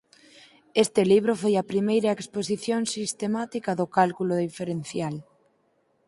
[0.83, 5.15] Este libro foi a primeira exposición sistemática do cálculo diferencial.